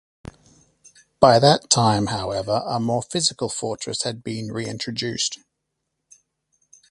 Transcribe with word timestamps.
By 1.19 1.37
that 1.37 1.69
time, 1.69 2.07
however, 2.07 2.63
a 2.65 2.79
more 2.79 3.03
physical 3.03 3.49
Fortress 3.49 4.01
had 4.01 4.23
been 4.23 4.51
reintroduced. 4.51 5.37